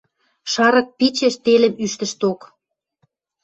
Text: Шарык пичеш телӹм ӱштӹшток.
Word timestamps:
Шарык 0.51 0.87
пичеш 0.97 1.35
телӹм 1.43 1.73
ӱштӹшток. 1.85 2.39